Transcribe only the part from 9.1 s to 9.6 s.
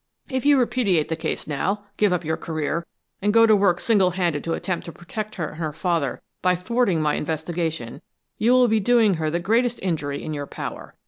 her the